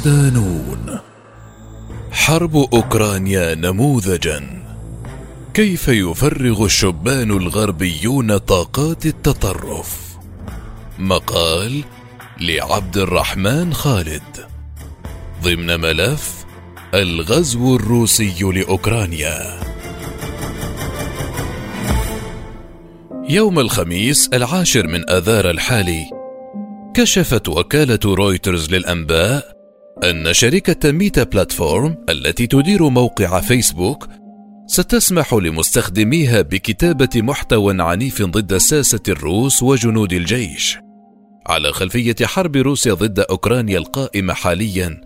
[0.00, 0.98] صدانون
[2.10, 4.62] حرب أوكرانيا نموذجا.
[5.54, 10.18] كيف يفرغ الشبان الغربيون طاقات التطرف؟
[10.98, 11.84] مقال
[12.40, 14.46] لعبد الرحمن خالد.
[15.42, 16.44] ضمن ملف
[16.94, 19.60] الغزو الروسي لأوكرانيا.
[23.28, 26.04] يوم الخميس العاشر من آذار الحالي
[26.94, 29.59] كشفت وكالة رويترز للأنباء
[30.04, 34.08] أن شركة ميتا بلاتفورم التي تدير موقع فيسبوك
[34.66, 40.78] ستسمح لمستخدميها بكتابة محتوى عنيف ضد ساسة الروس وجنود الجيش.
[41.46, 45.00] على خلفية حرب روسيا ضد أوكرانيا القائمة حاليا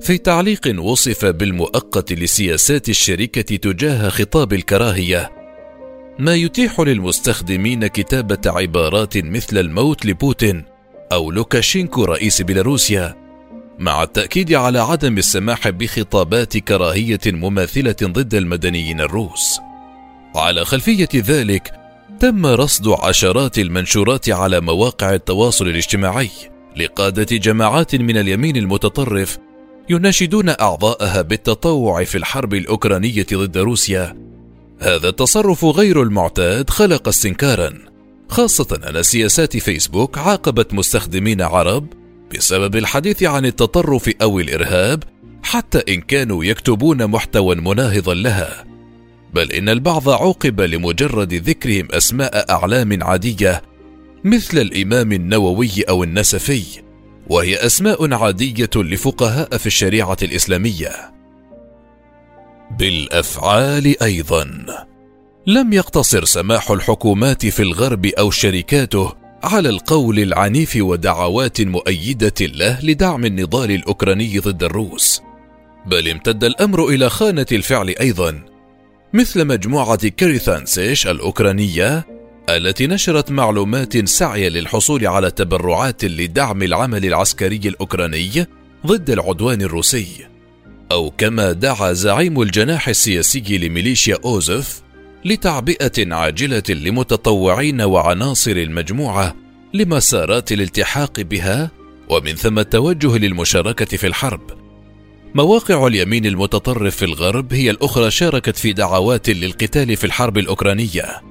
[0.00, 5.30] في تعليق وصف بالمؤقت لسياسات الشركة تجاه خطاب الكراهية
[6.18, 10.64] ما يتيح للمستخدمين كتابة عبارات مثل الموت لبوتين
[11.12, 13.19] أو لوكاشينكو رئيس بيلاروسيا
[13.80, 19.60] مع التأكيد على عدم السماح بخطابات كراهية مماثلة ضد المدنيين الروس.
[20.34, 21.72] على خلفية ذلك
[22.20, 26.30] تم رصد عشرات المنشورات على مواقع التواصل الاجتماعي
[26.76, 29.38] لقادة جماعات من اليمين المتطرف
[29.90, 34.16] يناشدون أعضاءها بالتطوع في الحرب الأوكرانية ضد روسيا.
[34.80, 37.78] هذا التصرف غير المعتاد خلق استنكارا
[38.28, 41.99] خاصة أن سياسات فيسبوك عاقبت مستخدمين عرب
[42.34, 45.04] بسبب الحديث عن التطرف أو الإرهاب
[45.42, 48.64] حتى إن كانوا يكتبون محتوى مناهضا لها.
[49.34, 53.62] بل إن البعض عوقب لمجرد ذكرهم أسماء أعلام عادية
[54.24, 56.62] مثل الإمام النووي أو النسفي
[57.26, 60.90] وهي أسماء عادية لفقهاء في الشريعة الإسلامية.
[62.78, 64.66] بالأفعال أيضا
[65.46, 73.24] لم يقتصر سماح الحكومات في الغرب أو شركاته على القول العنيف ودعوات مؤيدة له لدعم
[73.24, 75.22] النضال الأوكراني ضد الروس.
[75.86, 78.42] بل امتد الأمر إلى خانة الفعل أيضا
[79.12, 82.06] مثل مجموعة كاريثانسيش الأوكرانية
[82.48, 88.46] التي نشرت معلومات سعي للحصول على تبرعات لدعم العمل العسكري الأوكراني
[88.86, 90.06] ضد العدوان الروسي.
[90.92, 94.82] أو كما دعا زعيم الجناح السياسي لميليشيا اوزف
[95.24, 99.34] لتعبئة عاجلة لمتطوعين وعناصر المجموعة
[99.74, 101.70] لمسارات الالتحاق بها
[102.08, 104.40] ومن ثم التوجه للمشاركة في الحرب.
[105.34, 111.22] مواقع اليمين المتطرف في الغرب هي الأخرى شاركت في دعوات للقتال في الحرب الأوكرانية.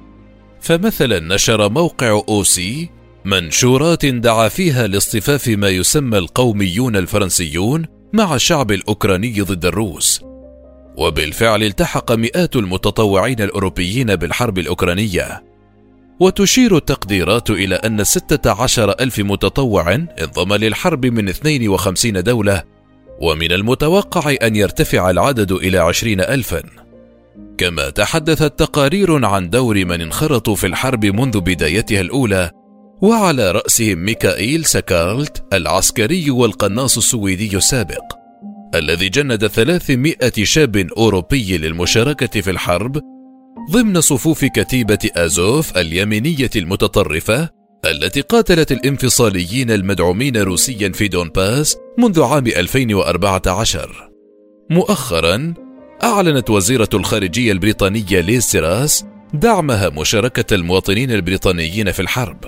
[0.60, 2.90] فمثلا نشر موقع أوسي
[3.24, 10.29] منشورات دعا فيها لاصطفاف ما يسمى القوميون الفرنسيون مع الشعب الأوكراني ضد الروس.
[11.00, 15.42] وبالفعل التحق مئات المتطوعين الأوروبيين بالحرب الأوكرانية.
[16.20, 22.62] وتشير التقديرات إلى أن 16 ألف متطوع انضم للحرب من 52 دولة
[23.20, 26.62] ومن المتوقع أن يرتفع العدد إلى 20 ألفا.
[27.58, 32.50] كما تحدثت تقارير عن دور من انخرطوا في الحرب منذ بدايتها الأولى
[33.02, 38.19] وعلى رأسهم ميكائيل سكارلت العسكري والقناص السويدي السابق.
[38.74, 43.00] الذي جند 300 شاب أوروبي للمشاركة في الحرب
[43.70, 47.48] ضمن صفوف كتيبة أزوف اليمينية المتطرفة
[47.84, 54.10] التي قاتلت الانفصاليين المدعومين روسيا في دونباس منذ عام 2014
[54.70, 55.54] مؤخرا
[56.02, 59.04] أعلنت وزيرة الخارجية البريطانية ليستراس
[59.34, 62.38] دعمها مشاركة المواطنين البريطانيين في الحرب.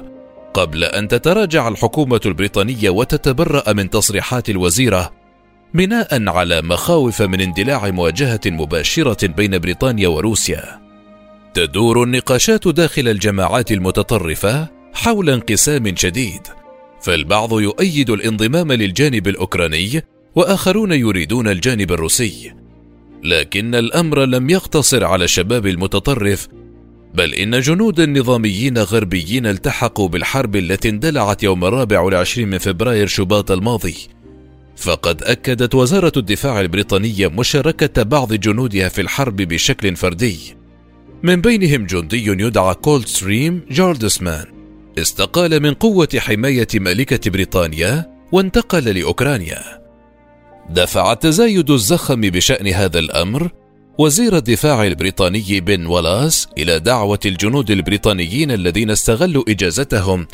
[0.54, 5.21] قبل أن تتراجع الحكومة البريطانية وتتبرأ من تصريحات الوزيرة
[5.74, 10.80] بناء على مخاوف من اندلاع مواجهة مباشرة بين بريطانيا وروسيا.
[11.54, 16.40] تدور النقاشات داخل الجماعات المتطرفة حول انقسام شديد
[17.00, 20.02] فالبعض يؤيد الانضمام للجانب الأوكراني
[20.34, 22.54] وآخرون يريدون الجانب الروسي.
[23.24, 26.48] لكن الأمر لم يقتصر على الشباب المتطرف
[27.14, 33.50] بل إن جنودا نظاميين غربيين التحقوا بالحرب التي اندلعت يوم الرابع والعشرين من فبراير شباط
[33.50, 33.94] الماضي.
[34.76, 40.56] فقد أكدت وزارة الدفاع البريطانية مشاركة بعض جنودها في الحرب بشكل فردي.
[41.22, 44.44] من بينهم جندي يدعى كولد ستريم جاردسمان
[44.98, 49.82] استقال من قوة حماية ملكة بريطانيا وانتقل لأوكرانيا.
[50.70, 53.50] دفع التزايد الزخم بشأن هذا الأمر
[53.98, 60.26] وزير الدفاع البريطاني بن ولاس إلى دعوة الجنود البريطانيين الذين استغلوا إجازتهم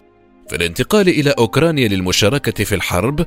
[0.48, 3.26] في الانتقال إلى أوكرانيا للمشاركة في الحرب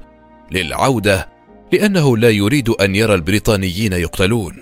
[0.52, 1.30] للعودة
[1.74, 4.56] لأنه لا يريد أن يرى البريطانيين يقتلون.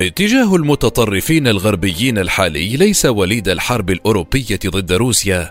[0.00, 5.50] اتجاه المتطرفين الغربيين الحالي ليس وليد الحرب الأوروبية ضد روسيا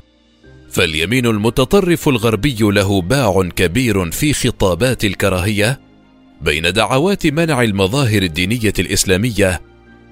[0.70, 5.80] فاليمين المتطرف الغربي له باع كبير في خطابات الكراهية
[6.42, 9.62] بين دعوات منع المظاهر الدينية الإسلامية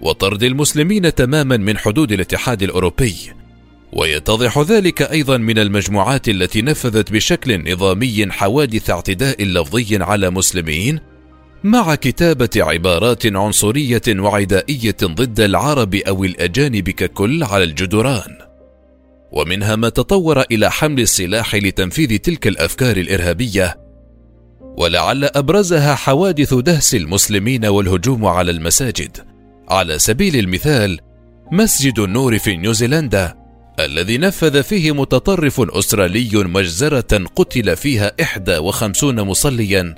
[0.01, 3.15] وطرد المسلمين تماما من حدود الاتحاد الأوروبي.
[3.93, 10.99] ويتضح ذلك أيضا من المجموعات التي نفذت بشكل نظامي حوادث اعتداء لفظي على مسلمين
[11.63, 18.37] مع كتابة عبارات عنصرية وعدائية ضد العرب أو الأجانب ككل على الجدران.
[19.31, 23.77] ومنها ما تطور إلى حمل السلاح لتنفيذ تلك الأفكار الإرهابية
[24.77, 29.17] ولعل أبرزها حوادث دهس المسلمين والهجوم على المساجد.
[29.69, 30.99] على سبيل المثال
[31.51, 33.36] مسجد النور في نيوزيلندا
[33.79, 38.11] الذي نفذ فيه متطرف أسترالي مجزرة قتل فيها
[38.59, 39.95] 51 مصليا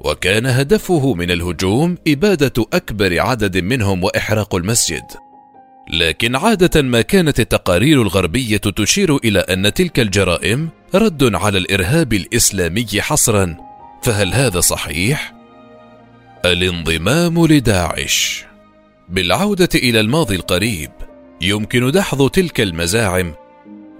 [0.00, 5.04] وكان هدفه من الهجوم إبادة أكبر عدد منهم وإحراق المسجد.
[5.92, 12.86] لكن عادة ما كانت التقارير الغربية تشير إلى أن تلك الجرائم رد على الإرهاب الإسلامي
[12.98, 13.56] حصرا.
[14.02, 15.34] فهل هذا صحيح؟
[16.44, 18.44] الانضمام لداعش.
[19.08, 20.90] بالعودة إلى الماضي القريب
[21.40, 23.34] يمكن دحض تلك المزاعم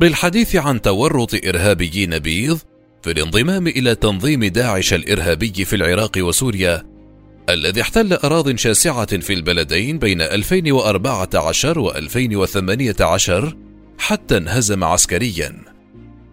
[0.00, 2.58] بالحديث عن تورط إرهابي نبيذ
[3.02, 6.84] في الانضمام إلى تنظيم داعش الإرهابي في العراق وسوريا
[7.48, 13.56] الذي احتل أراض شاسعة في البلدين بين 2014 و 2018
[13.98, 15.56] حتى انهزم عسكريا.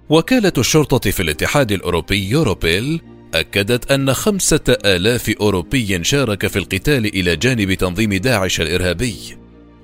[0.09, 3.01] وكالة الشرطة في الاتحاد الأوروبي يوروبيل
[3.33, 9.15] أكدت أن خمسة آلاف أوروبي شارك في القتال إلى جانب تنظيم داعش الإرهابي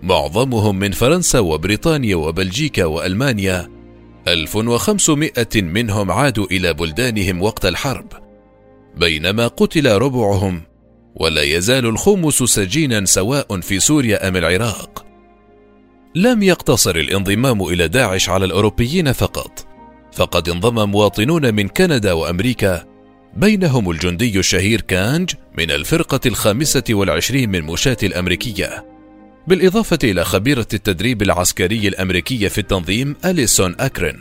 [0.04, 3.70] معظمهم من فرنسا وبريطانيا وبلجيكا وألمانيا.
[4.28, 8.08] 1500 منهم عادوا إلى بلدانهم وقت الحرب.
[8.98, 10.62] بينما قتل ربعهم
[11.16, 15.06] ولا يزال الخمس سجينا سواء في سوريا أم العراق.
[16.16, 19.68] لم يقتصر الانضمام إلى داعش على الأوروبيين فقط
[20.14, 22.86] فقد انضم مواطنون من كندا وأمريكا.
[23.38, 28.86] بينهم الجندي الشهير كانج من الفرقة الخامسة والعشرين من مشاة الأمريكية.
[29.48, 34.18] بالإضافة إلى خبيرة التدريب العسكري الأمريكي في التنظيم أليسون أكرن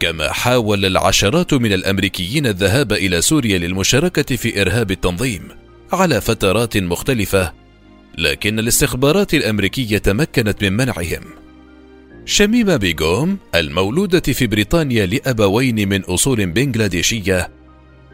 [0.00, 5.48] كما حاول العشرات من الأمريكيين الذهاب إلى سوريا للمشاركة في إرهاب التنظيم
[5.92, 7.52] على فترات مختلفة
[8.18, 11.22] لكن الاستخبارات الأمريكية تمكنت من منعهم.
[12.24, 17.50] شميمة بيغوم المولودة في بريطانيا لأبوين من أصول بنغلاديشية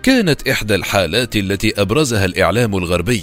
[0.02, 3.22] كانت إحدى الحالات التي أبرزها الإعلام الغربي.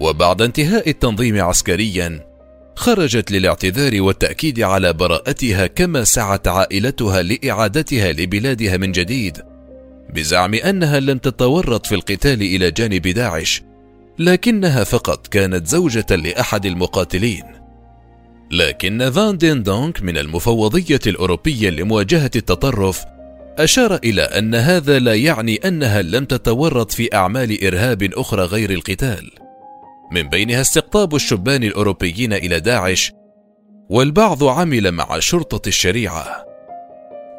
[0.00, 2.28] وبعد انتهاء التنظيم عسكريا
[2.76, 9.38] خرجت للاعتذار والتأكيد على براءتها كما سعت عائلتها لإعادتها لبلادها من جديد
[10.14, 13.62] بزعم أنها لم تتورط في القتال إلى جانب داعش
[14.18, 17.44] لكنها فقط كانت زوجة لأحد المقاتلين.
[18.50, 23.04] لكن فان دين دونك من المفوضية الأوروبية لمواجهة التطرف
[23.58, 29.30] أشار إلى أن هذا لا يعني أنها لم تتورط في أعمال إرهاب أخرى غير القتال.
[30.12, 33.12] من بينها استقطاب الشبان الأوروبيين إلى داعش
[33.90, 36.44] والبعض عمل مع شرطة الشريعة.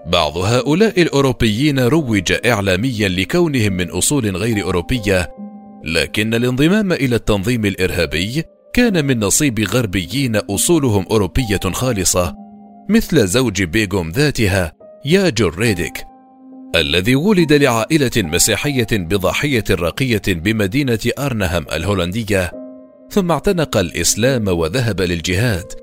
[0.05, 5.29] بعض هؤلاء الأوروبيين روج إعلاميا لكونهم من أصول غير أوروبية
[5.83, 8.43] لكن الانضمام إلى التنظيم الإرهابي
[8.73, 12.35] كان من نصيب غربيين أصولهم أوروبية خالصة
[12.89, 14.73] مثل زوج بيغوم ذاتها
[15.05, 16.09] ياجر ريديك
[16.75, 22.58] الذي ولد لعائلة مسيحية بضاحية راقية بمدينة أرنهام الهولندية.
[23.09, 25.73] ثم اعتنق الإسلام وذهب للجهاد.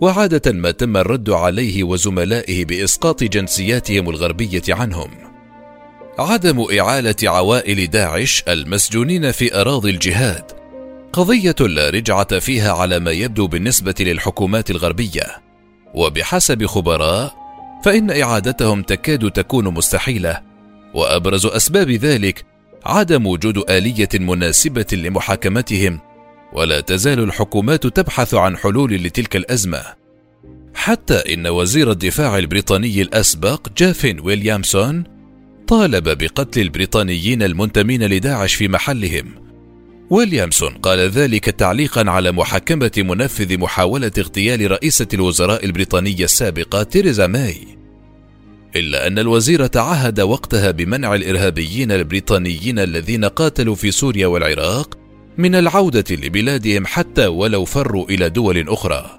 [0.00, 5.10] وعادة ما تم الرد عليه وزملائه بإسقاط جنسياتهم الغربية عنهم.
[6.18, 10.44] عدم إعالة عوائل داعش المسجونين في أراضي الجهاد.
[11.12, 15.42] قضية لا رجعة فيها على ما يبدو بالنسبة للحكومات الغربية.
[15.94, 17.34] وبحسب خبراء
[17.84, 20.40] فإن إعادتهم تكاد تكون مستحيلة.
[20.94, 22.44] وأبرز أسباب ذلك
[22.86, 26.00] عدم وجود آلية مناسبة لمحاكمتهم
[26.52, 29.82] ولا تزال الحكومات تبحث عن حلول لتلك الأزمة.
[30.74, 35.04] حتى إن وزير الدفاع البريطاني الأسبق جافين ويليامسون
[35.68, 39.34] طالب بقتل البريطانيين المنتمين لداعش في محلهم.
[40.10, 47.58] ويليامسون قال ذلك تعليقا على محاكمة منفذ محاولة اغتيال رئيسة الوزراء البريطانية السابقة تيريزا ماي.
[48.76, 55.01] إلا أن الوزير تعهد وقتها بمنع الإرهابيين البريطانيين الذين قاتلوا في سوريا والعراق
[55.38, 59.18] من العودة لبلادهم حتى ولو فروا إلى دول أخرى.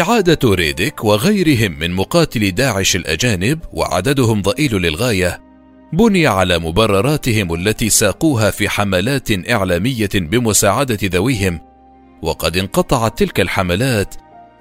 [0.00, 5.40] إعادة ريديك وغيرهم من مقاتلي داعش الأجانب وعددهم ضئيل للغاية
[5.92, 11.60] بني على مبرراتهم التي ساقوها في حملات إعلامية بمساعدة ذويهم
[12.22, 14.14] وقد انقطعت تلك الحملات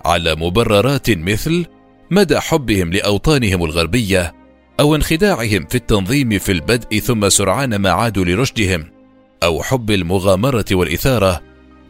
[0.06, 1.66] على مبررات مثل
[2.12, 4.34] مدى حبهم لأوطانهم الغربية
[4.80, 8.95] أو انخداعهم في التنظيم في البدء ثم سرعان ما عادوا لرشدهم
[9.44, 11.42] أو حب المغامرة والإثارة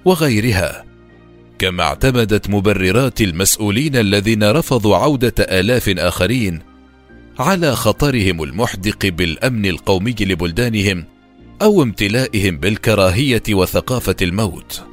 [0.06, 0.86] وغيرها
[1.60, 6.62] كما اعتمدت مبررات المسؤولين الذين رفضوا عودة آلاف آخرين
[7.40, 11.06] على خطرهم المحدق بالأمن القومي لبلدانهم
[11.62, 14.84] أو امتلائهم بالكراهية وثقافة الموت.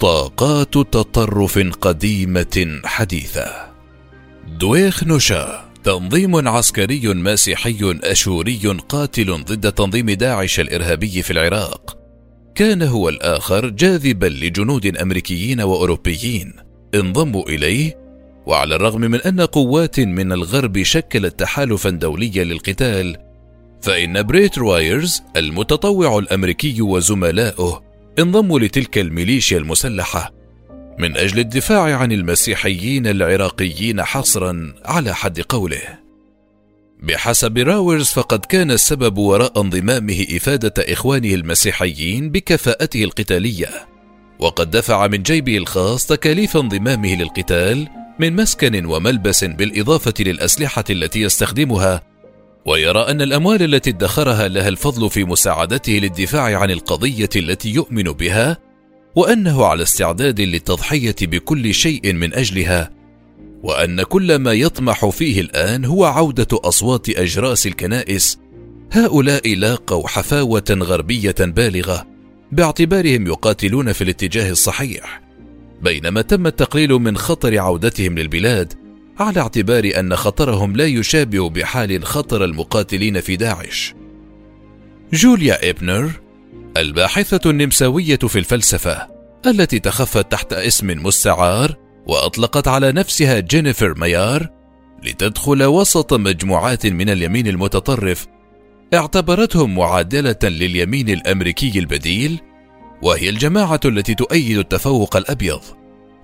[0.00, 3.72] طاقات تطرف قديمة حديثة.
[4.46, 11.98] دويخ نوشا تنظيم عسكري مسيحي أشوري قاتل ضد تنظيم داعش الإرهابي في العراق.
[12.54, 16.52] كان هو الآخر جاذبا لجنود أمريكيين وأوروبيين.
[16.94, 17.98] انضموا إليه
[18.46, 23.16] وعلى الرغم من أن قوات من الغرب شكلت تحالفا دوليا للقتال
[23.82, 27.82] فإن بريت رايرز المتطوع الأمريكي وزملائه
[28.18, 30.41] انضموا لتلك الميليشيا المسلحة.
[31.02, 35.98] من أجل الدفاع عن المسيحيين العراقيين حصرا على حد قوله.
[37.02, 43.68] بحسب راورز فقد كان السبب وراء انضمامه إفادة إخوانه المسيحيين بكفاءته القتالية.
[44.38, 52.02] وقد دفع من جيبه الخاص تكاليف انضمامه للقتال من مسكن وملبس بالإضافة للأسلحة التي يستخدمها.
[52.66, 58.71] ويرى أن الأموال التي ادخرها لها الفضل في مساعدته للدفاع عن القضية التي يؤمن بها
[59.14, 62.90] وأنه على استعداد للتضحية بكل شيء من أجلها
[63.62, 68.38] وأن كل ما يطمح فيه الآن هو عودة أصوات أجراس الكنائس
[68.92, 72.06] هؤلاء لاقوا حفاوة غربية بالغة
[72.52, 75.22] باعتبارهم يقاتلون في الاتجاه الصحيح
[75.82, 78.72] بينما تم التقليل من خطر عودتهم للبلاد
[79.18, 83.94] على اعتبار أن خطرهم لا يشابه بحال خطر المقاتلين في داعش.
[85.12, 86.10] جوليا إبنر
[86.76, 89.08] الباحثة النمساوية في الفلسفة
[89.46, 91.76] التي تخفت تحت اسم مستعار
[92.06, 94.48] وأطلقت على نفسها جينيفر ميار
[95.04, 98.26] لتدخل وسط مجموعات من اليمين المتطرف
[98.94, 102.40] اعتبرتهم معادلة لليمين الأمريكي البديل
[103.02, 105.60] وهي الجماعة التي تؤيد التفوق الأبيض.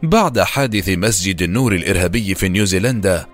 [0.03, 3.27] بعد حادث مسجد النور الإرهابي في نيوزيلندا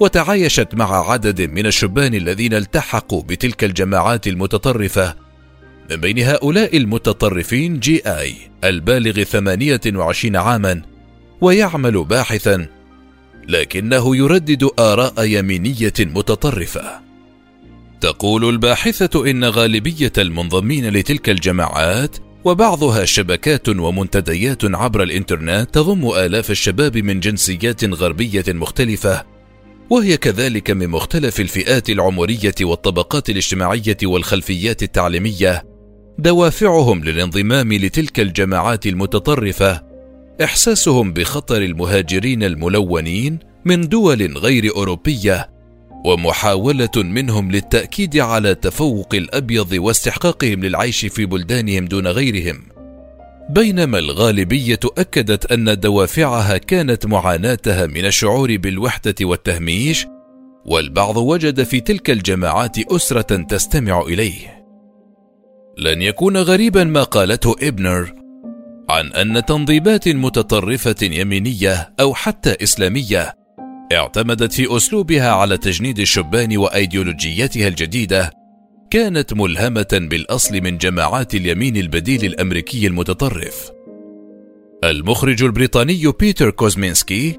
[0.00, 5.27] وتعايشت مع عدد من الشبان الذين التحقوا بتلك الجماعات المتطرفة
[5.90, 10.82] من بين هؤلاء المتطرفين جي آي البالغ 28 عاما
[11.40, 12.68] ويعمل باحثا
[13.48, 17.00] لكنه يردد آراء يمينية متطرفة.
[18.00, 26.98] تقول الباحثة إن غالبية المنضمين لتلك الجماعات وبعضها شبكات ومنتديات عبر الإنترنت تضم آلاف الشباب
[26.98, 29.24] من جنسيات غربية مختلفة
[29.90, 35.67] وهي كذلك من مختلف الفئات العمرية والطبقات الاجتماعية والخلفيات التعليمية.
[36.18, 39.82] دوافعهم للانضمام لتلك الجماعات المتطرفة
[40.44, 45.50] إحساسهم بخطر المهاجرين الملونين من دول غير أوروبية
[46.04, 52.62] ومحاولة منهم للتأكيد على تفوق الأبيض واستحقاقهم للعيش في بلدانهم دون غيرهم.
[53.50, 60.06] بينما الغالبية أكدت أن دوافعها كانت معاناتها من الشعور بالوحدة والتهميش
[60.64, 64.57] والبعض وجد في تلك الجماعات أسرة تستمع إليه.
[65.78, 68.12] لن يكون غريبا ما قالته إبنر
[68.90, 73.34] عن أن تنظيمات متطرفة يمينية أو حتى إسلامية
[73.92, 78.30] اعتمدت في أسلوبها على تجنيد الشبان وأيديولوجيتها الجديدة
[78.90, 83.70] كانت ملهمة بالأصل من جماعات اليمين البديل الأمريكي المتطرف.
[84.84, 87.38] المخرج البريطاني بيتر كوزمينسكي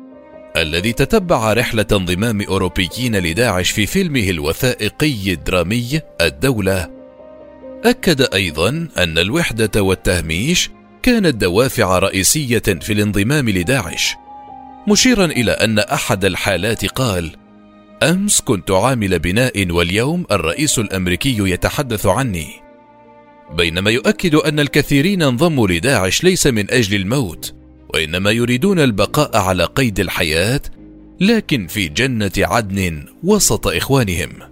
[0.58, 6.99] الذي تتبع رحلة انضمام أوروبيين لداعش في فيلمه الوثائقي الدرامي الدولة
[7.86, 10.70] أكد أيضا أن الوحدة والتهميش
[11.04, 14.16] كانت دوافع رئيسية في الانضمام لداعش.
[14.88, 17.32] مشيرا إلى أن أحد الحالات قال
[18.04, 22.48] أمس كنت عامل بناء واليوم الرئيس الأمريكي يتحدث عني.
[23.58, 27.54] بينما يؤكد أن الكثيرين انضموا لداعش ليس من أجل الموت
[27.94, 30.62] وإنما يريدون البقاء على قيد الحياة
[31.20, 34.49] لكن في جنة عدن وسط إخوانهم.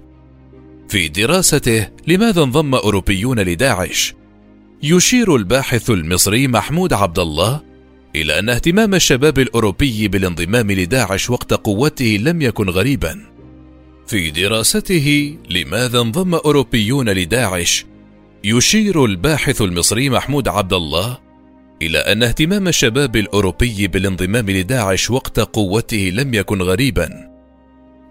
[0.89, 4.13] في دراسته لماذا انضم أوروبيون لداعش
[4.83, 7.61] يشير الباحث المصري محمود عبد الله
[8.15, 13.25] إلى أن اهتمام الشباب الأوروبي بالانضمام لداعش وقت قوته لم يكن غريبا.
[14.07, 17.85] في دراسته لماذا انضم أوروبيون لداعش،
[18.43, 21.17] يشير الباحث المصري محمود عبد الله
[21.81, 27.09] إلى أن اهتمام الشباب الأوروبي بالانضمام لداعش وقت قوته لم يكن غريبا.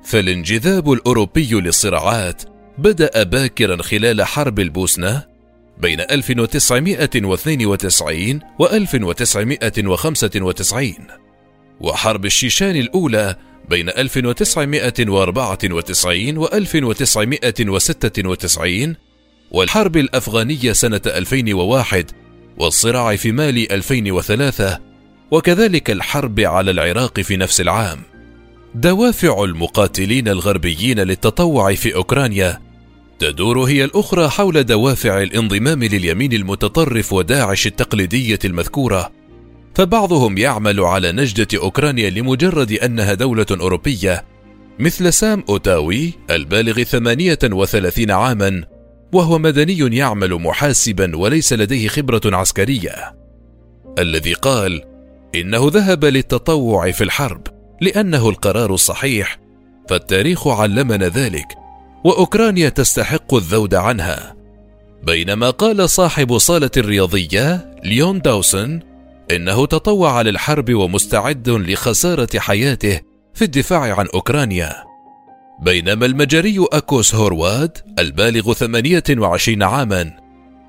[0.04, 2.42] فالانجذاب الأوروبي للصراعات
[2.78, 5.24] بدأ باكرا خلال حرب البوسنة
[5.78, 10.94] بين 1992 و 1995
[11.80, 13.36] وحرب الشيشان الأولى
[13.68, 18.96] بين 1994 و 1996
[19.50, 22.10] والحرب الأفغانية سنة 2001
[22.58, 24.78] والصراع في مالي 2003
[25.30, 28.02] وكذلك الحرب على العراق في نفس العام.
[28.74, 32.65] دوافع المقاتلين الغربيين للتطوع في أوكرانيا
[33.18, 39.12] تدور هي الأخرى حول دوافع الانضمام لليمين المتطرف وداعش التقليدية المذكورة.
[39.74, 44.24] فبعضهم يعمل على نجدة أوكرانيا لمجرد أنها دولة أوروبية
[44.78, 48.64] مثل سام أوتاوي البالغ 38 عاما
[49.12, 53.16] وهو مدني يعمل محاسبا وليس لديه خبرة عسكرية.
[53.98, 54.82] الذي قال
[55.34, 57.42] إنه ذهب للتطوع في الحرب
[57.80, 59.38] لأنه القرار الصحيح
[59.88, 61.46] فالتاريخ علمنا ذلك
[62.06, 64.36] وأوكرانيا تستحق الذود عنها.
[65.02, 68.80] بينما قال صاحب صالة الرياضية ليون داوسون
[69.30, 73.00] إنه تطوع للحرب ومستعد لخسارة حياته
[73.34, 74.74] في الدفاع عن أوكرانيا.
[75.62, 80.12] بينما المجري أكوس هورواد البالغ 28 عاما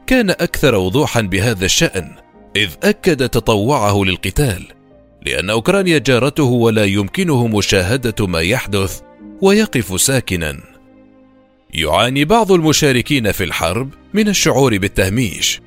[0.08, 2.16] كان أكثر وضوحا بهذا الشأن
[2.56, 4.64] إذ أكد تطوعه للقتال
[5.26, 9.02] لأن أوكرانيا جارته ولا يمكنه مشاهدة ما يحدث
[9.42, 10.77] ويقف ساكنا.
[11.74, 15.62] يعاني بعض المشاركين في الحرب من الشعور بالتهميش.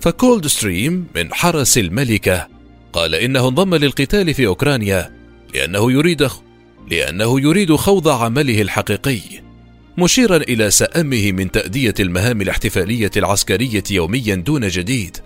[0.00, 2.48] فكولد ستريم من حرس الملكة
[2.92, 5.12] قال إنه انضم للقتال في أوكرانيا
[5.54, 6.28] لأنه يريد
[6.90, 9.20] لأنه يريد خوض عمله الحقيقي
[9.98, 15.16] مشيرا إلى سأمه من تأدية المهام الاحتفالية العسكرية يوميا دون جديد.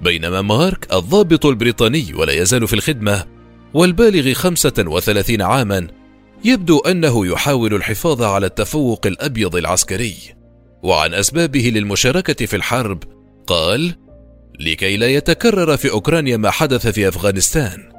[0.00, 3.26] بينما مارك الضابط البريطاني ولا يزال في الخدمة
[3.74, 5.86] والبالغ 35 عاما
[6.44, 10.14] يبدو أنه يحاول الحفاظ على التفوق الأبيض العسكري.
[10.82, 13.02] وعن أسبابه للمشاركة في الحرب
[13.46, 13.94] قال
[14.60, 17.92] لكي لا يتكرر في أوكرانيا ما حدث في أفغانستان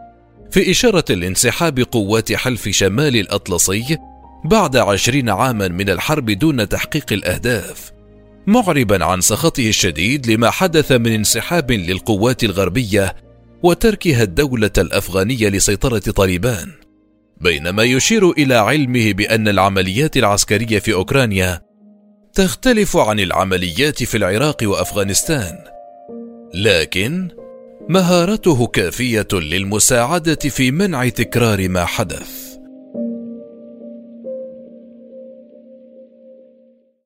[0.51, 3.97] في إشارة لانسحاب قوات حلف شمال الأطلسي
[4.45, 7.91] بعد عشرين عاما من الحرب دون تحقيق الأهداف
[8.47, 13.15] معربا عن سخطه الشديد لما حدث من انسحاب للقوات الغربية
[13.63, 16.71] وتركها الدولة الأفغانية لسيطرة طالبان.
[17.41, 21.61] بينما يشير إلى علمه بأن العمليات العسكرية في أوكرانيا
[22.33, 25.57] تختلف عن العمليات في العراق وأفغانستان.
[26.53, 27.27] لكن
[27.89, 32.50] مهارته كافية للمساعدة في منع تكرار ما حدث.